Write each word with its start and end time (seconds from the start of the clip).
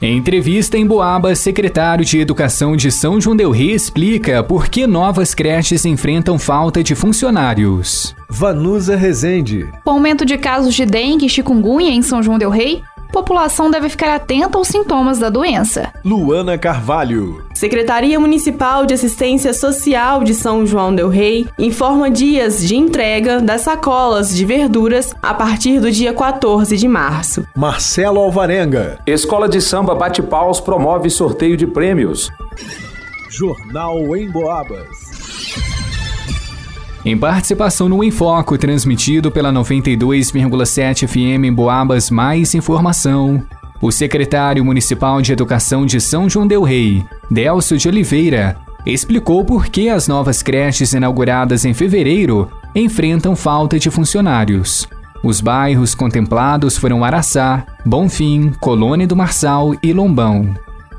Em 0.00 0.16
entrevista 0.16 0.78
em 0.78 0.86
Boabas, 0.86 1.40
secretário 1.40 2.04
de 2.04 2.20
Educação 2.20 2.76
de 2.76 2.88
São 2.88 3.20
João 3.20 3.34
del 3.34 3.50
Rei 3.50 3.72
explica 3.72 4.44
por 4.44 4.68
que 4.68 4.86
novas 4.86 5.34
creches 5.34 5.84
enfrentam 5.84 6.38
falta 6.38 6.84
de 6.84 6.94
funcionários. 6.94 8.14
Vanusa 8.28 8.94
Rezende. 8.94 9.68
Com 9.84 9.90
aumento 9.90 10.24
de 10.24 10.38
casos 10.38 10.72
de 10.76 10.86
dengue 10.86 11.26
e 11.26 11.28
chikungunya 11.28 11.90
em 11.90 12.00
São 12.00 12.22
João 12.22 12.38
del 12.38 12.48
Rei, 12.48 12.80
população 13.12 13.70
deve 13.70 13.88
ficar 13.88 14.14
atenta 14.14 14.58
aos 14.58 14.68
sintomas 14.68 15.18
da 15.18 15.28
doença. 15.28 15.92
Luana 16.04 16.56
Carvalho. 16.56 17.44
Secretaria 17.54 18.18
Municipal 18.20 18.86
de 18.86 18.94
Assistência 18.94 19.52
Social 19.52 20.22
de 20.22 20.34
São 20.34 20.64
João 20.66 20.94
del 20.94 21.08
Rei 21.08 21.46
informa 21.58 22.10
dias 22.10 22.66
de 22.66 22.76
entrega 22.76 23.40
das 23.40 23.62
sacolas 23.62 24.34
de 24.34 24.44
verduras 24.44 25.14
a 25.22 25.34
partir 25.34 25.80
do 25.80 25.90
dia 25.90 26.12
14 26.12 26.76
de 26.76 26.86
março. 26.86 27.44
Marcelo 27.56 28.20
Alvarenga. 28.20 28.98
Escola 29.06 29.48
de 29.48 29.60
Samba 29.60 29.94
Bate 29.94 30.22
Paus 30.22 30.60
promove 30.60 31.10
sorteio 31.10 31.56
de 31.56 31.66
prêmios. 31.66 32.30
Jornal 33.30 34.16
em 34.16 34.30
Boabas. 34.30 35.07
Em 37.08 37.16
participação 37.16 37.88
no 37.88 38.04
Enfoco, 38.04 38.58
transmitido 38.58 39.30
pela 39.30 39.50
92,7 39.50 41.08
FM 41.08 41.46
em 41.46 41.50
Boabas, 41.50 42.10
mais 42.10 42.54
informação. 42.54 43.42
O 43.80 43.90
secretário 43.90 44.62
municipal 44.62 45.22
de 45.22 45.32
Educação 45.32 45.86
de 45.86 46.02
São 46.02 46.28
João 46.28 46.46
del 46.46 46.62
Rei, 46.62 47.02
Delcio 47.30 47.78
de 47.78 47.88
Oliveira, 47.88 48.58
explicou 48.84 49.42
por 49.42 49.68
que 49.68 49.88
as 49.88 50.06
novas 50.06 50.42
creches 50.42 50.92
inauguradas 50.92 51.64
em 51.64 51.72
fevereiro 51.72 52.50
enfrentam 52.74 53.34
falta 53.34 53.78
de 53.78 53.90
funcionários. 53.90 54.86
Os 55.24 55.40
bairros 55.40 55.94
contemplados 55.94 56.76
foram 56.76 57.02
Araçá, 57.02 57.64
Bonfim, 57.86 58.52
Colônia 58.60 59.06
do 59.06 59.16
Marçal 59.16 59.74
e 59.82 59.94
Lombão. 59.94 60.54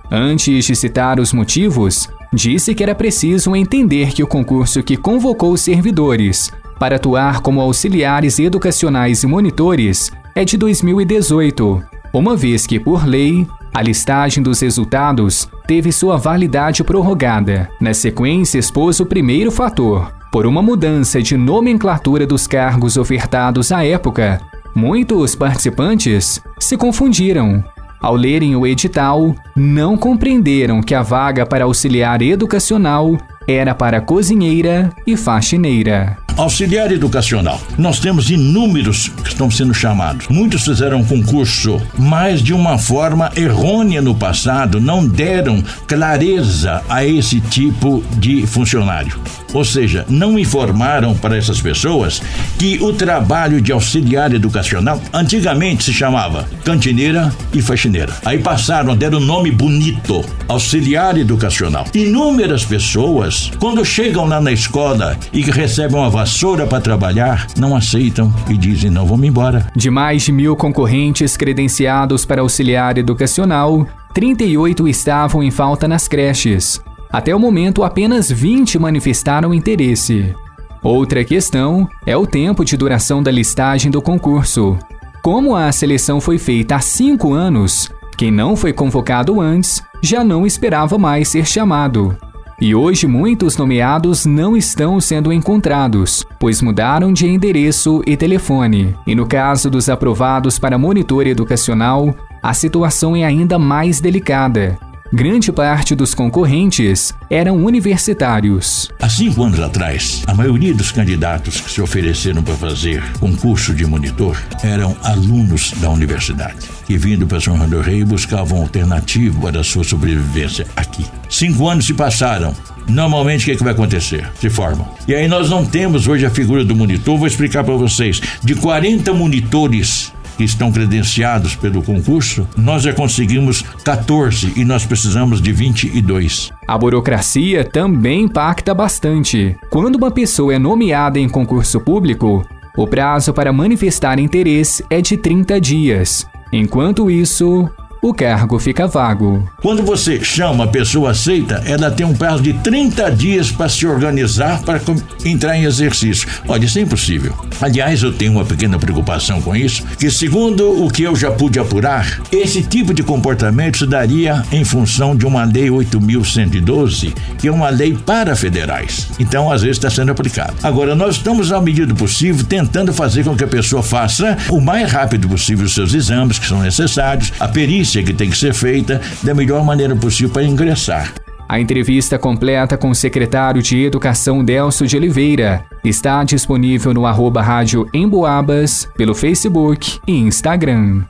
Antes 0.10 0.66
de 0.66 0.76
citar 0.76 1.20
os 1.20 1.32
motivos, 1.32 2.10
disse 2.34 2.76
que 2.76 2.84
era 2.84 2.96
preciso 2.96 3.56
entender 3.56 4.12
que 4.12 4.24
o 4.24 4.28
concurso 4.28 4.84
que 4.84 4.98
convocou 4.98 5.54
os 5.54 5.62
servidores 5.62 6.52
para 6.80 6.96
atuar 6.96 7.42
como 7.42 7.60
auxiliares 7.60 8.40
educacionais 8.40 9.24
e 9.24 9.28
monitores 9.28 10.12
é 10.34 10.46
de 10.46 10.56
2018, 10.58 11.84
uma 12.14 12.36
vez 12.36 12.66
que, 12.66 12.80
por 12.80 13.06
lei, 13.06 13.46
a 13.74 13.82
listagem 13.82 14.42
dos 14.42 14.62
resultados 14.62 15.48
teve 15.68 15.92
sua 15.92 16.18
validade 16.18 16.84
prorrogada. 16.84 17.70
Na 17.80 17.94
sequência, 17.94 18.58
expôs 18.58 19.00
o 19.00 19.06
primeiro 19.06 19.52
fator. 19.52 20.12
Por 20.32 20.46
uma 20.46 20.62
mudança 20.62 21.22
de 21.22 21.36
nomenclatura 21.36 22.26
dos 22.26 22.48
cargos 22.48 22.98
ofertados 22.98 23.72
à 23.72 23.84
época, 23.84 24.40
muitos 24.74 25.36
participantes 25.36 26.42
se 26.60 26.78
confundiram 26.78 27.64
ao 28.02 28.16
lerem 28.16 28.56
o 28.56 28.66
edital, 28.66 29.36
não 29.56 29.98
compreenderam 29.98 30.82
que 30.82 30.96
a 30.96 31.02
vaga 31.02 31.46
para 31.46 31.66
auxiliar 31.66 32.22
educacional 32.22 33.18
era 33.48 33.74
para 33.74 34.02
cozinheira 34.02 34.92
e 35.06 35.18
faxineira. 35.18 36.18
Auxiliar 36.40 36.90
educacional. 36.90 37.60
Nós 37.78 38.00
temos 38.00 38.30
inúmeros 38.30 39.10
que 39.10 39.28
estão 39.28 39.52
sendo 39.52 39.74
chamados. 39.74 40.30
Muitos 40.30 40.64
fizeram 40.64 41.04
concurso, 41.04 41.82
mas 41.98 42.42
de 42.42 42.54
uma 42.54 42.78
forma 42.78 43.30
errônea 43.36 44.02
no 44.02 44.16
passado, 44.16 44.80
não 44.80 45.06
deram 45.06 45.62
clareza 45.86 46.82
a 46.88 47.04
esse 47.04 47.42
tipo 47.42 48.02
de 48.18 48.48
funcionário. 48.48 49.20
Ou 49.54 49.66
seja, 49.66 50.06
não 50.08 50.38
informaram 50.38 51.16
para 51.16 51.36
essas 51.36 51.60
pessoas 51.60 52.22
que 52.58 52.78
o 52.82 52.94
trabalho 52.94 53.60
de 53.60 53.72
auxiliar 53.72 54.34
educacional 54.34 55.02
antigamente 55.12 55.84
se 55.84 55.94
chamava 55.94 56.48
cantineira 56.64 57.34
e 57.54 57.62
faxineira. 57.62 58.14
Aí 58.24 58.38
passaram, 58.38 58.96
deram 58.96 59.20
nome 59.20 59.52
bonito, 59.52 60.24
auxiliar 60.48 61.18
educacional. 61.18 61.86
Inúmeras 61.94 62.64
pessoas, 62.64 63.52
quando 63.60 63.84
chegam 63.84 64.26
lá 64.26 64.40
na 64.40 64.52
escola 64.52 65.18
e 65.34 65.42
recebem 65.42 65.98
uma 65.98 66.12
vassoura 66.30 66.68
para 66.68 66.80
trabalhar, 66.80 67.48
não 67.58 67.76
aceitam 67.76 68.32
e 68.48 68.56
dizem 68.56 68.92
não, 68.92 69.04
vamos 69.04 69.28
embora. 69.28 69.66
De 69.76 69.90
mais 69.90 70.22
de 70.22 70.32
mil 70.32 70.56
concorrentes 70.56 71.36
credenciados 71.36 72.24
para 72.24 72.42
auxiliar 72.42 73.00
educacional, 73.00 73.88
38 74.14 74.88
estavam 74.88 75.42
em 75.42 75.50
falta 75.50 75.88
nas 75.88 76.08
creches. 76.08 76.80
Até 77.12 77.36
o 77.36 77.40
momento, 77.40 77.84
apenas 77.84 78.32
20 78.32 78.78
manifestaram 78.78 79.56
interesse. 79.56 80.36
Outra 80.84 81.24
questão 81.24 81.90
é 82.06 82.16
o 82.16 82.28
tempo 82.28 82.64
de 82.64 82.78
duração 82.78 83.24
da 83.24 83.32
listagem 83.32 83.90
do 83.90 84.00
concurso. 84.00 84.78
Como 85.24 85.56
a 85.56 85.72
seleção 85.72 86.22
foi 86.22 86.38
feita 86.38 86.76
há 86.76 86.80
cinco 86.80 87.34
anos, 87.34 87.90
quem 88.16 88.30
não 88.30 88.56
foi 88.56 88.72
convocado 88.72 89.42
antes 89.42 89.82
já 90.00 90.24
não 90.24 90.46
esperava 90.46 90.96
mais 90.96 91.28
ser 91.28 91.46
chamado. 91.48 92.16
E 92.62 92.76
hoje 92.76 93.08
muitos 93.08 93.56
nomeados 93.56 94.26
não 94.26 94.58
estão 94.58 95.00
sendo 95.00 95.32
encontrados, 95.32 96.26
pois 96.38 96.62
mudaram 96.62 97.14
de 97.14 97.26
endereço 97.26 98.02
e 98.06 98.18
telefone. 98.18 98.94
E 99.08 99.16
no 99.16 99.26
caso 99.26 99.70
dos 99.70 99.88
aprovados 99.88 100.60
para 100.60 100.78
monitor 100.78 101.26
educacional, 101.26 102.14
a 102.44 102.54
situação 102.54 103.16
é 103.16 103.24
ainda 103.24 103.58
mais 103.58 104.02
delicada. 104.02 104.78
Grande 105.12 105.52
parte 105.52 105.96
dos 105.96 106.14
concorrentes 106.14 107.16
eram 107.32 107.58
universitários. 107.58 108.92
Há 109.02 109.10
cinco 109.10 109.44
anos 109.44 109.60
atrás, 109.60 110.22
a 110.28 110.36
maioria 110.36 110.72
dos 110.72 110.92
candidatos 110.92 111.60
que 111.60 111.72
se 111.72 111.82
ofereceram 111.82 112.44
para 112.44 112.54
fazer 112.54 113.02
concurso 113.20 113.74
de 113.74 113.88
monitor 113.88 114.40
eram 114.64 114.96
alunos 115.02 115.74
da 115.78 115.90
universidade, 115.90 116.70
que 116.86 116.96
vindo 116.96 117.26
para 117.26 117.42
São 117.42 117.58
João 117.58 117.68
do 117.68 117.82
Rei 117.82 118.04
buscavam 118.04 118.62
alternativa 118.62 119.42
para 119.42 119.62
a 119.62 119.64
sua 119.64 119.84
sobrevivência 119.84 120.68
aqui. 120.76 121.04
Cinco 121.28 121.68
anos 121.68 121.88
se 121.88 121.94
passaram, 121.96 122.56
Normalmente 122.88 123.44
o 123.44 123.46
que, 123.46 123.52
é 123.52 123.56
que 123.56 123.64
vai 123.64 123.74
acontecer? 123.74 124.28
Se 124.42 124.50
formam. 124.50 124.88
E 125.08 125.14
aí 125.14 125.28
nós 125.28 125.48
não 125.48 125.64
temos 125.64 126.08
hoje 126.08 126.26
a 126.26 126.30
figura 126.30 126.66
do 126.66 126.76
monitor, 126.76 127.20
vou 127.20 127.28
explicar 127.28 127.64
para 127.64 127.76
vocês. 127.76 128.20
De 128.44 128.56
40 128.56 129.14
monitores 129.14 130.12
que 130.40 130.46
estão 130.46 130.72
credenciados 130.72 131.54
pelo 131.54 131.84
concurso, 131.84 132.48
nós 132.56 132.84
já 132.84 132.94
conseguimos 132.94 133.62
14 133.84 134.54
e 134.56 134.64
nós 134.64 134.86
precisamos 134.86 135.42
de 135.42 135.52
22. 135.52 136.50
A 136.66 136.78
burocracia 136.78 137.66
também 137.66 138.22
impacta 138.22 138.74
bastante. 138.74 139.58
Quando 139.70 139.98
uma 139.98 140.10
pessoa 140.10 140.54
é 140.54 140.58
nomeada 140.58 141.20
em 141.20 141.28
concurso 141.28 141.82
público, 141.82 142.46
o 142.78 142.88
prazo 142.88 143.34
para 143.34 143.52
manifestar 143.52 144.18
interesse 144.18 144.82
é 144.90 145.02
de 145.02 145.18
30 145.18 145.60
dias. 145.60 146.26
Enquanto 146.54 147.12
isso, 147.12 147.70
o 148.02 148.14
cargo 148.14 148.58
fica 148.60 148.88
vago. 148.88 149.48
Quando 149.62 149.84
você 149.84 150.24
chama, 150.24 150.64
a 150.64 150.68
pessoa 150.68 151.12
aceita, 151.12 151.62
ela 151.66 151.92
tem 151.92 152.06
um 152.06 152.14
prazo 152.14 152.42
de 152.42 152.54
30 152.54 153.12
dias 153.12 153.52
para 153.52 153.68
se 153.68 153.86
organizar 153.86 154.62
para 154.62 154.80
entrar 155.26 155.58
em 155.58 155.66
exercício. 155.66 156.28
Olha, 156.48 156.66
isso 156.66 156.80
é 156.80 156.82
impossível. 156.82 157.34
Aliás, 157.62 158.02
eu 158.02 158.14
tenho 158.14 158.34
uma 158.34 158.46
pequena 158.46 158.80
preocupação 158.80 159.42
com 159.42 159.56
isso, 159.56 159.84
que 159.98 160.10
segundo 160.10 160.84
o 160.84 160.90
que 160.90 161.04
eu 161.04 161.16
já 161.16 161.32
pude 161.32 161.60
apurar, 161.60 162.22
esse 162.32 162.64
tipo 162.64 162.94
de 162.94 163.04
comportamento 163.04 163.80
se 163.80 163.86
daria 163.86 164.44
em 164.52 164.64
função 164.64 165.16
de 165.16 165.26
uma 165.26 165.44
lei 165.44 165.68
8.112, 165.68 167.14
que 167.38 167.48
é 167.48 167.52
uma 167.52 167.70
lei 167.70 167.94
para 167.94 168.36
federais. 168.36 169.10
Então, 169.20 169.52
às 169.52 169.62
vezes, 169.62 169.78
está 169.78 169.90
sendo 169.90 170.12
aplicado. 170.12 170.54
Agora, 170.64 170.96
nós 170.96 171.16
estamos, 171.16 171.52
à 171.52 171.60
medida 171.60 171.88
do 171.88 171.96
possível, 171.96 172.46
tentando 172.46 172.94
fazer 172.94 173.24
com 173.24 173.36
que 173.36 173.44
a 173.44 173.48
pessoa 173.48 173.84
faça 173.84 174.38
o 174.50 174.62
mais 174.62 174.92
rápido 174.92 175.28
possível 175.28 175.66
os 175.66 175.74
seus 175.74 175.94
exames 175.94 176.40
que 176.40 176.48
são 176.48 176.62
necessários, 176.62 177.34
a 177.40 177.48
perícia 177.48 177.89
perícia 177.90 178.04
que 178.04 178.14
tem 178.14 178.30
que 178.30 178.38
ser 178.38 178.54
feita 178.54 179.02
da 179.24 179.34
melhor 179.34 179.64
maneira 179.66 179.96
possível 179.96 180.32
para 180.32 180.44
ingressar. 180.44 181.12
A 181.48 181.60
entrevista 181.60 182.20
completa 182.20 182.78
com 182.78 182.92
o 182.92 182.96
secretário 182.96 183.62
de 183.62 183.84
Educação 183.84 184.46
Delcio 184.46 184.86
de 184.86 184.96
Oliveira 184.96 185.66
está 185.84 186.24
disponível 186.24 186.94
no 186.94 187.08
arroba 187.08 187.42
rádio 187.42 187.90
Emboabas, 187.92 188.88
pelo 188.96 189.16
Facebook 189.16 190.00
e 190.08 190.12
Instagram. 190.12 191.04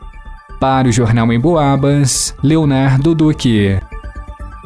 Para 0.59 0.87
o 0.87 0.91
Jornal 0.91 1.31
Emboabas, 1.33 2.33
Leonardo 2.41 3.13
Duque. 3.13 3.77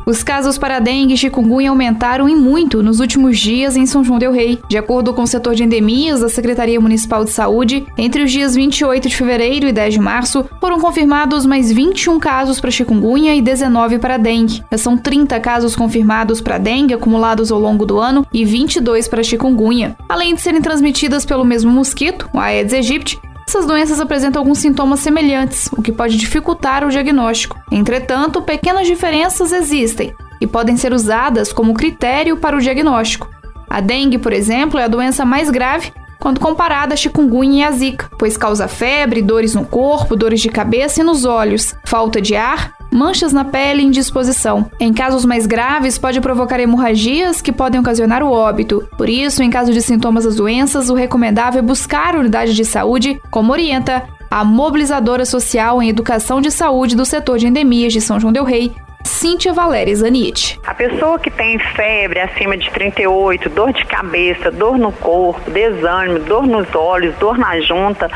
Os 0.06 0.22
casos 0.22 0.58
para 0.58 0.80
dengue 0.80 1.14
e 1.14 1.18
chikungunya 1.18 1.70
aumentaram 1.70 2.28
em 2.28 2.36
muito 2.36 2.84
nos 2.84 3.00
últimos 3.00 3.40
dias 3.40 3.78
em 3.78 3.86
São 3.86 4.04
João 4.04 4.20
del 4.20 4.34
Rei. 4.34 4.60
De 4.68 4.78
acordo 4.78 5.14
com 5.14 5.24
o 5.24 5.28
setor 5.28 5.56
de 5.56 5.64
endemias 5.64 6.20
da 6.20 6.28
Secretaria 6.28 6.80
Municipal 6.80 7.24
de 7.24 7.32
Saúde, 7.32 7.86
entre 7.98 8.24
os 8.24 8.32
dias 8.32 8.54
28 8.54 9.08
de 9.08 9.16
fevereiro 9.16 9.68
e 9.68 9.72
10 9.72 9.94
de 9.94 10.00
março, 10.00 10.46
foram 10.60 10.80
confirmados 10.80 11.46
mais 11.46 11.72
21 11.72 12.20
casos 12.20 12.60
para 12.60 12.72
chikungunya 12.72 13.34
e 13.34 13.42
19 13.42 13.98
para 14.00 14.18
dengue. 14.18 14.62
São 14.78 14.98
30 14.98 15.40
casos 15.40 15.76
confirmados 15.76 16.42
para 16.42 16.58
dengue 16.58 16.94
acumulados 16.94 17.52
ao 17.52 17.60
longo 17.60 17.86
do 17.86 17.98
ano 17.98 18.26
e 18.34 18.44
22 18.44 19.08
para 19.08 19.24
chikungunya. 19.24 19.96
Além 20.10 20.36
de 20.36 20.42
serem 20.42 20.62
transmitidas 20.62 21.26
pelo 21.26 21.46
mesmo 21.46 21.72
mosquito, 21.72 22.30
o 22.34 22.40
Aedes 22.40 22.74
aegypti, 22.74 23.20
essas 23.54 23.68
doenças 23.68 24.00
apresentam 24.00 24.42
alguns 24.42 24.58
sintomas 24.58 25.02
semelhantes, 25.02 25.70
o 25.78 25.80
que 25.80 25.92
pode 25.92 26.18
dificultar 26.18 26.84
o 26.84 26.90
diagnóstico. 26.90 27.56
Entretanto, 27.72 28.42
pequenas 28.42 28.88
diferenças 28.88 29.52
existem 29.52 30.12
e 30.42 30.48
podem 30.48 30.76
ser 30.76 30.92
usadas 30.92 31.54
como 31.54 31.76
critério 31.76 32.36
para 32.38 32.58
o 32.58 32.60
diagnóstico. 32.60 33.30
A 33.70 33.80
dengue, 33.80 34.18
por 34.18 34.34
exemplo, 34.34 34.80
é 34.80 34.86
a 34.86 34.88
doença 34.88 35.24
mais 35.24 35.52
grave 35.52 35.94
quando 36.20 36.40
comparada 36.40 36.96
à 36.96 36.98
chikungunya 36.98 37.60
e 37.60 37.64
à 37.68 37.72
zika, 37.72 38.10
pois 38.18 38.36
causa 38.36 38.68
febre, 38.68 39.22
dores 39.22 39.54
no 39.54 39.66
corpo, 39.66 40.16
dores 40.16 40.42
de 40.42 40.50
cabeça 40.50 41.02
e 41.02 41.04
nos 41.04 41.24
olhos, 41.24 41.76
falta 41.86 42.20
de 42.20 42.36
ar 42.36 42.74
manchas 42.94 43.34
na 43.34 43.44
pele 43.44 43.81
e 43.81 43.86
indisposição. 43.86 44.69
Em 44.80 44.94
casos 44.94 45.25
mais 45.25 45.45
graves, 45.45 45.98
pode 45.98 46.22
provocar 46.22 46.60
hemorragias 46.60 47.42
que 47.42 47.51
podem 47.51 47.81
ocasionar 47.81 48.24
o 48.24 48.31
óbito. 48.31 48.88
Por 48.98 49.10
isso, 49.10 49.42
em 49.42 49.50
caso 49.50 49.74
de 49.74 49.81
sintomas 49.81 50.25
das 50.25 50.36
doenças, 50.36 50.90
o 50.90 50.94
recomendável 50.94 51.60
é 51.60 51.63
buscar 51.63 52.16
a 52.16 52.19
unidade 52.19 52.54
de 52.54 52.63
saúde, 52.63 53.19
como 53.31 53.51
orienta 53.51 54.04
a 54.30 54.44
mobilizadora 54.44 55.25
social 55.25 55.81
em 55.81 55.90
educação 55.90 56.40
de 56.42 56.50
saúde 56.50 56.95
do 56.95 57.06
setor 57.06 57.38
de 57.38 57.48
endemias 57.48 57.94
de 57.94 58.01
São 58.01 58.19
João 58.19 58.34
del 58.34 58.44
Rei, 58.44 58.72
Cíntia 59.24 59.54
Valéria 59.54 59.96
Zanite. 59.96 60.60
A 60.68 60.74
pessoa 60.74 61.18
que 61.18 61.31
tem 61.31 61.58
febre 61.58 62.20
acima 62.20 62.58
de 62.58 62.70
38, 62.70 63.50
dor 63.52 63.72
de 63.72 63.86
cabeça, 63.86 64.52
dor 64.52 64.78
no 64.78 64.92
corpo, 64.92 65.50
desânimo, 65.50 66.20
dor 66.20 66.46
nos 66.46 66.75
olhos, 66.75 67.16
dor 67.16 67.38
na 67.38 67.58
junta, 67.62 68.12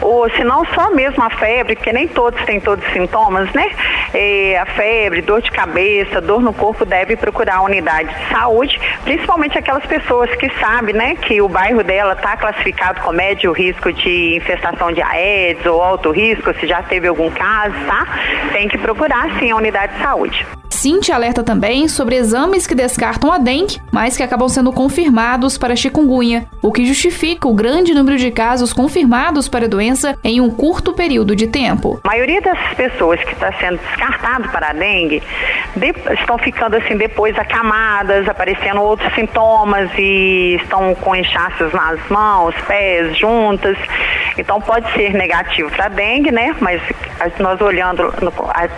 ou 0.00 0.30
se 0.30 0.44
não 0.44 0.64
só 0.66 0.94
mesmo 0.94 1.20
a 1.20 1.30
febre, 1.30 1.74
porque 1.74 1.92
nem 1.92 2.06
todos 2.06 2.40
têm 2.44 2.60
todos 2.60 2.86
os 2.86 2.92
sintomas, 2.92 3.52
né? 3.52 3.72
É, 4.14 4.56
a 4.56 4.66
febre, 4.66 5.20
dor 5.20 5.42
de 5.42 5.50
cabeça, 5.50 6.20
dor 6.20 6.40
no 6.40 6.52
corpo, 6.52 6.84
deve 6.84 7.16
procurar 7.16 7.56
a 7.56 7.62
unidade 7.62 8.14
de 8.14 8.28
saúde, 8.28 8.80
principalmente 9.02 9.58
aquelas 9.58 9.84
pessoas 9.86 10.30
que 10.36 10.48
sabem, 10.60 10.94
né, 10.94 11.16
que 11.16 11.42
o 11.42 11.48
bairro 11.48 11.82
dela 11.82 12.12
está 12.12 12.36
classificado 12.36 13.00
com 13.00 13.10
médio 13.10 13.50
risco 13.50 13.92
de 13.92 14.36
infestação 14.36 14.92
de 14.92 15.02
Aedes 15.02 15.66
ou 15.66 15.82
alto 15.82 16.12
risco, 16.12 16.54
se 16.60 16.68
já 16.68 16.84
teve 16.84 17.08
algum 17.08 17.30
caso, 17.30 17.74
tá? 17.84 18.06
Tem 18.52 18.68
que 18.68 18.78
procurar 18.78 19.28
sim 19.40 19.50
a 19.50 19.56
unidade 19.56 19.94
de 19.94 20.02
saúde. 20.02 20.51
Cinti 20.82 21.12
alerta 21.12 21.44
também 21.44 21.86
sobre 21.86 22.16
exames 22.16 22.66
que 22.66 22.74
descartam 22.74 23.32
a 23.32 23.38
dengue, 23.38 23.80
mas 23.92 24.16
que 24.16 24.22
acabam 24.24 24.48
sendo 24.48 24.72
confirmados 24.72 25.56
para 25.56 25.76
chikungunya, 25.76 26.48
o 26.60 26.72
que 26.72 26.84
justifica 26.84 27.46
o 27.46 27.54
grande 27.54 27.94
número 27.94 28.18
de 28.18 28.32
casos 28.32 28.72
confirmados 28.72 29.48
para 29.48 29.66
a 29.66 29.68
doença 29.68 30.18
em 30.24 30.40
um 30.40 30.50
curto 30.50 30.92
período 30.92 31.36
de 31.36 31.46
tempo. 31.46 32.00
A 32.02 32.08
maioria 32.08 32.40
dessas 32.40 32.74
pessoas 32.74 33.22
que 33.22 33.32
está 33.32 33.52
sendo 33.60 33.78
descartado 33.78 34.48
para 34.48 34.70
a 34.70 34.72
dengue 34.72 35.22
de, 35.76 35.94
estão 36.14 36.36
ficando 36.38 36.74
assim 36.74 36.96
depois 36.96 37.38
acamadas, 37.38 38.28
aparecendo 38.28 38.82
outros 38.82 39.14
sintomas 39.14 39.88
e 39.96 40.58
estão 40.60 40.96
com 40.96 41.14
inchaços 41.14 41.72
nas 41.72 42.00
mãos, 42.08 42.56
pés, 42.66 43.16
juntas. 43.16 43.78
Então 44.38 44.60
pode 44.60 44.90
ser 44.92 45.12
negativo 45.12 45.70
para 45.70 45.88
dengue, 45.88 46.30
né? 46.30 46.54
Mas 46.60 46.80
nós 47.38 47.60
olhando, 47.60 48.12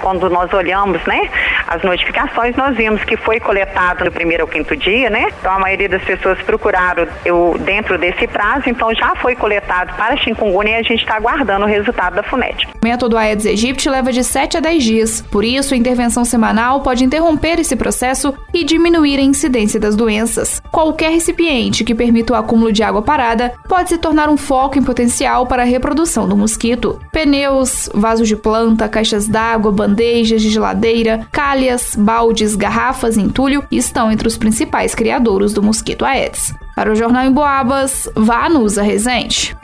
quando 0.00 0.28
nós 0.28 0.52
olhamos, 0.52 1.00
né, 1.06 1.28
as 1.66 1.82
notificações, 1.82 2.54
nós 2.56 2.76
vimos 2.76 3.02
que 3.04 3.16
foi 3.16 3.40
coletado 3.40 4.04
no 4.04 4.12
primeiro 4.12 4.44
ou 4.44 4.48
quinto 4.48 4.76
dia, 4.76 5.08
né? 5.08 5.28
Então 5.40 5.52
a 5.52 5.58
maioria 5.58 5.88
das 5.88 6.02
pessoas 6.02 6.40
procuraram 6.42 7.06
eu, 7.24 7.56
dentro 7.60 7.98
desse 7.98 8.26
prazo, 8.26 8.68
então 8.68 8.94
já 8.94 9.14
foi 9.16 9.34
coletado 9.34 9.94
para 9.96 10.16
chikungunya 10.16 10.72
e 10.72 10.80
a 10.80 10.82
gente 10.82 11.00
está 11.00 11.16
aguardando 11.16 11.64
o 11.64 11.68
resultado 11.68 12.16
da 12.16 12.22
FUNED. 12.22 12.68
O 12.82 12.84
método 12.84 13.16
Aedes 13.16 13.46
aegypti 13.46 13.88
leva 13.88 14.12
de 14.12 14.22
7 14.22 14.58
a 14.58 14.60
10 14.60 14.84
dias, 14.84 15.22
por 15.22 15.44
isso 15.44 15.74
a 15.74 15.76
intervenção 15.76 16.24
semanal 16.24 16.80
pode 16.82 17.04
interromper 17.04 17.58
esse 17.58 17.76
processo 17.76 18.34
e 18.52 18.64
diminuir 18.64 19.18
a 19.18 19.22
incidência 19.22 19.80
das 19.80 19.96
doenças. 19.96 20.60
Qualquer 20.70 21.10
recipiente 21.10 21.84
que 21.84 21.94
permita 21.94 22.32
o 22.32 22.36
acúmulo 22.36 22.72
de 22.72 22.82
água 22.82 23.02
parada 23.02 23.54
pode 23.68 23.88
se 23.88 23.98
tornar 23.98 24.28
um 24.28 24.36
foco 24.36 24.78
em 24.78 24.82
potencial 24.82 25.43
para 25.46 25.62
a 25.62 25.66
reprodução 25.66 26.28
do 26.28 26.36
mosquito. 26.36 27.00
Pneus, 27.12 27.88
vasos 27.94 28.28
de 28.28 28.36
planta, 28.36 28.88
caixas 28.88 29.26
d'água, 29.26 29.72
bandejas 29.72 30.42
de 30.42 30.50
geladeira, 30.50 31.26
calhas, 31.32 31.96
baldes, 31.96 32.54
garrafas 32.54 33.16
entulho 33.16 33.64
estão 33.70 34.10
entre 34.10 34.28
os 34.28 34.36
principais 34.36 34.94
criadouros 34.94 35.52
do 35.52 35.62
mosquito 35.62 36.04
Aedes. 36.04 36.54
Para 36.74 36.92
o 36.92 36.96
Jornal 36.96 37.24
em 37.24 37.32
Boabas, 37.32 38.08
vá 38.14 38.48
Nusa 38.48 38.82
Resente 38.82 39.56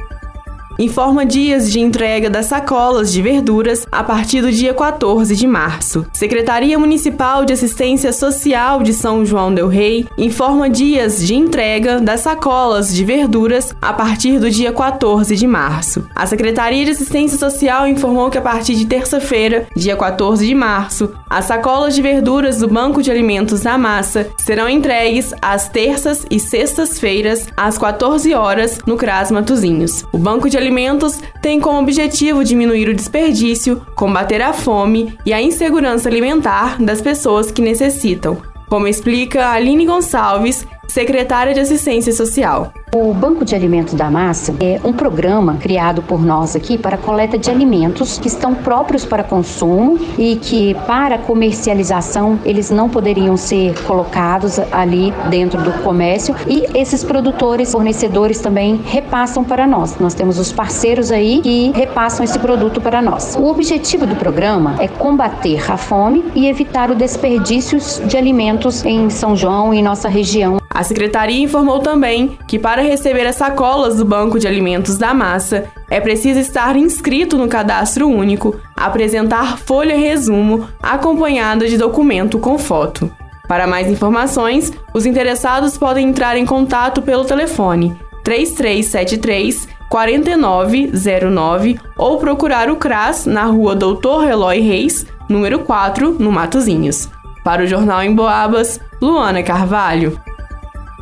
informa 0.80 1.26
dias 1.26 1.70
de 1.70 1.78
entrega 1.78 2.30
das 2.30 2.46
sacolas 2.46 3.12
de 3.12 3.20
verduras 3.20 3.86
a 3.92 4.02
partir 4.02 4.40
do 4.40 4.50
dia 4.50 4.72
14 4.72 5.36
de 5.36 5.46
março. 5.46 6.06
Secretaria 6.10 6.78
Municipal 6.78 7.44
de 7.44 7.52
Assistência 7.52 8.14
Social 8.14 8.82
de 8.82 8.94
São 8.94 9.22
João 9.22 9.52
del 9.52 9.68
Rei 9.68 10.06
informa 10.16 10.70
dias 10.70 11.22
de 11.22 11.34
entrega 11.34 12.00
das 12.00 12.20
sacolas 12.20 12.94
de 12.94 13.04
verduras 13.04 13.74
a 13.82 13.92
partir 13.92 14.38
do 14.38 14.48
dia 14.48 14.72
14 14.72 15.36
de 15.36 15.46
março. 15.46 16.06
A 16.14 16.24
Secretaria 16.24 16.82
de 16.82 16.92
Assistência 16.92 17.36
Social 17.36 17.86
informou 17.86 18.30
que 18.30 18.38
a 18.38 18.42
partir 18.42 18.74
de 18.74 18.86
terça-feira, 18.86 19.66
dia 19.76 19.96
14 19.96 20.46
de 20.46 20.54
março, 20.54 21.12
as 21.28 21.44
sacolas 21.44 21.94
de 21.94 22.00
verduras 22.00 22.56
do 22.56 22.68
Banco 22.68 23.02
de 23.02 23.10
Alimentos 23.10 23.60
da 23.60 23.76
Massa 23.76 24.28
serão 24.38 24.66
entregues 24.66 25.34
às 25.42 25.68
terças 25.68 26.24
e 26.30 26.40
sextas-feiras 26.40 27.48
às 27.54 27.76
14 27.76 28.32
horas 28.32 28.78
no 28.86 28.96
CRAS 28.96 29.30
Matozinhos. 29.30 30.06
O 30.10 30.16
Banco 30.16 30.48
de 30.48 30.56
Alimentos 30.56 30.69
alimentos 30.70 31.20
tem 31.42 31.58
como 31.58 31.80
objetivo 31.80 32.44
diminuir 32.44 32.88
o 32.88 32.94
desperdício, 32.94 33.84
combater 33.96 34.40
a 34.40 34.52
fome 34.52 35.18
e 35.26 35.32
a 35.32 35.42
insegurança 35.42 36.08
alimentar 36.08 36.80
das 36.80 37.02
pessoas 37.02 37.50
que 37.50 37.60
necessitam, 37.60 38.40
como 38.68 38.86
explica 38.86 39.48
Aline 39.48 39.84
Gonçalves, 39.84 40.64
secretária 40.86 41.52
de 41.52 41.58
Assistência 41.58 42.12
Social. 42.12 42.72
O 42.92 43.14
Banco 43.14 43.44
de 43.44 43.54
Alimentos 43.54 43.94
da 43.94 44.10
Massa 44.10 44.52
é 44.58 44.80
um 44.82 44.92
programa 44.92 45.56
criado 45.60 46.02
por 46.02 46.20
nós 46.20 46.56
aqui 46.56 46.76
para 46.76 46.96
coleta 46.96 47.38
de 47.38 47.48
alimentos 47.48 48.18
que 48.18 48.26
estão 48.26 48.52
próprios 48.52 49.04
para 49.04 49.22
consumo 49.22 49.96
e 50.18 50.34
que 50.34 50.74
para 50.88 51.16
comercialização 51.16 52.40
eles 52.44 52.68
não 52.68 52.88
poderiam 52.88 53.36
ser 53.36 53.80
colocados 53.84 54.58
ali 54.72 55.14
dentro 55.30 55.62
do 55.62 55.72
comércio 55.84 56.34
e 56.48 56.66
esses 56.76 57.04
produtores, 57.04 57.70
fornecedores 57.70 58.40
também 58.40 58.80
repassam 58.84 59.44
para 59.44 59.68
nós. 59.68 59.96
Nós 60.00 60.12
temos 60.12 60.36
os 60.36 60.52
parceiros 60.52 61.12
aí 61.12 61.42
que 61.42 61.70
repassam 61.70 62.24
esse 62.24 62.40
produto 62.40 62.80
para 62.80 63.00
nós. 63.00 63.36
O 63.36 63.46
objetivo 63.46 64.04
do 64.04 64.16
programa 64.16 64.74
é 64.80 64.88
combater 64.88 65.70
a 65.70 65.76
fome 65.76 66.24
e 66.34 66.48
evitar 66.48 66.90
o 66.90 66.96
desperdício 66.96 67.78
de 68.08 68.16
alimentos 68.16 68.84
em 68.84 69.08
São 69.10 69.36
João 69.36 69.72
e 69.72 69.80
nossa 69.80 70.08
região. 70.08 70.58
A 70.72 70.82
secretaria 70.82 71.44
informou 71.44 71.80
também 71.80 72.38
que 72.46 72.58
para 72.58 72.79
receber 72.80 73.26
as 73.26 73.36
sacolas 73.36 73.96
do 73.96 74.04
Banco 74.04 74.38
de 74.38 74.46
Alimentos 74.46 74.98
da 74.98 75.14
Massa 75.14 75.64
é 75.90 76.00
preciso 76.00 76.38
estar 76.38 76.76
inscrito 76.76 77.36
no 77.36 77.48
cadastro 77.48 78.08
único, 78.08 78.60
apresentar 78.76 79.58
folha 79.58 79.96
resumo 79.96 80.68
acompanhada 80.82 81.68
de 81.68 81.76
documento 81.76 82.38
com 82.38 82.58
foto. 82.58 83.10
Para 83.48 83.66
mais 83.66 83.88
informações, 83.88 84.72
os 84.94 85.04
interessados 85.04 85.76
podem 85.76 86.08
entrar 86.08 86.36
em 86.36 86.46
contato 86.46 87.02
pelo 87.02 87.24
telefone 87.24 87.96
3373 88.22 89.68
4909 89.90 91.80
ou 91.98 92.18
procurar 92.18 92.70
o 92.70 92.76
CRAS 92.76 93.26
na 93.26 93.44
rua 93.44 93.74
Doutor 93.74 94.28
Eloy 94.28 94.60
Reis, 94.60 95.04
número 95.28 95.58
4, 95.60 96.16
no 96.18 96.30
Matozinhos. 96.30 97.08
Para 97.42 97.64
o 97.64 97.66
Jornal 97.66 98.02
em 98.02 98.14
Boabas, 98.14 98.80
Luana 99.02 99.42
Carvalho. 99.42 100.20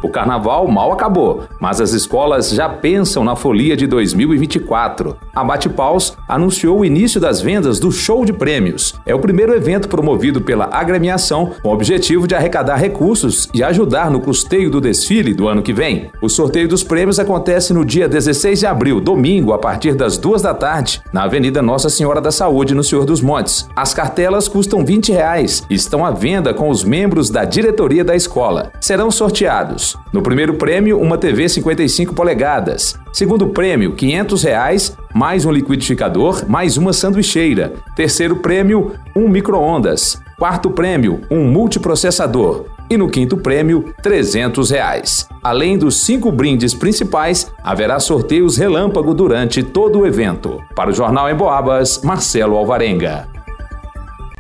O 0.02 0.08
carnaval 0.08 0.68
mal 0.68 0.92
acabou, 0.92 1.44
mas 1.60 1.80
as 1.80 1.92
escolas 1.92 2.50
já 2.50 2.68
pensam 2.68 3.24
na 3.24 3.34
folia 3.34 3.76
de 3.76 3.86
2024. 3.86 5.16
A 5.34 5.42
Bate 5.42 5.68
Paus 5.68 6.16
anunciou 6.28 6.80
o 6.80 6.84
início 6.84 7.20
das 7.20 7.40
vendas 7.40 7.80
do 7.80 7.90
Show 7.90 8.24
de 8.24 8.32
Prêmios. 8.32 8.94
É 9.04 9.14
o 9.14 9.18
primeiro 9.18 9.54
evento 9.54 9.88
promovido 9.88 10.40
pela 10.40 10.68
agremiação 10.70 11.52
com 11.62 11.68
o 11.68 11.72
objetivo 11.72 12.26
de 12.28 12.34
arrecadar 12.34 12.76
recursos 12.76 13.48
e 13.52 13.62
ajudar 13.62 14.10
no 14.10 14.20
custeio 14.20 14.70
do 14.70 14.80
desfile 14.80 15.34
do 15.34 15.48
ano 15.48 15.62
que 15.62 15.72
vem. 15.72 16.10
O 16.22 16.28
sorteio 16.28 16.68
dos 16.68 16.84
prêmios 16.84 17.18
acontece 17.18 17.72
no 17.72 17.84
dia 17.84 18.08
16 18.08 18.60
de 18.60 18.66
abril, 18.66 19.00
domingo, 19.00 19.52
a 19.52 19.58
partir 19.58 19.94
das 19.94 20.16
duas 20.16 20.42
da 20.42 20.54
tarde, 20.54 21.02
na 21.12 21.24
Avenida 21.24 21.60
Nossa 21.60 21.88
Senhora 21.88 22.20
da 22.20 22.30
Saúde, 22.30 22.74
no 22.74 22.84
Senhor 22.84 23.04
dos 23.04 23.20
Montes. 23.20 23.68
As 23.74 23.92
cartelas 23.92 24.46
custam 24.46 24.84
20 24.84 25.12
reais 25.12 25.64
e 25.68 25.74
estão 25.74 26.04
à 26.04 26.10
venda 26.10 26.54
com 26.54 26.68
os 26.68 26.84
membros 26.84 27.30
da 27.30 27.44
diretoria 27.44 28.04
da 28.04 28.14
escola. 28.14 28.70
Serão 28.80 29.10
sorteados 29.10 29.87
no 30.12 30.22
primeiro 30.22 30.54
prêmio, 30.54 31.00
uma 31.00 31.16
TV 31.16 31.48
55 31.48 32.14
polegadas. 32.14 32.98
Segundo 33.12 33.48
prêmio, 33.48 33.94
500 33.94 34.42
reais, 34.42 34.96
mais 35.14 35.44
um 35.44 35.52
liquidificador, 35.52 36.44
mais 36.48 36.76
uma 36.76 36.92
sanduicheira. 36.92 37.74
Terceiro 37.94 38.36
prêmio, 38.36 38.94
um 39.14 39.28
micro-ondas. 39.28 40.20
Quarto 40.38 40.70
prêmio, 40.70 41.20
um 41.30 41.44
multiprocessador. 41.44 42.66
E 42.90 42.96
no 42.96 43.10
quinto 43.10 43.36
prêmio, 43.36 43.92
300 44.02 44.70
reais. 44.70 45.28
Além 45.42 45.76
dos 45.76 46.04
cinco 46.04 46.32
brindes 46.32 46.74
principais, 46.74 47.52
haverá 47.62 48.00
sorteios 48.00 48.56
relâmpago 48.56 49.12
durante 49.12 49.62
todo 49.62 50.00
o 50.00 50.06
evento. 50.06 50.58
Para 50.74 50.90
o 50.90 50.94
Jornal 50.94 51.28
em 51.28 51.34
Boabas, 51.34 52.00
Marcelo 52.02 52.56
Alvarenga. 52.56 53.37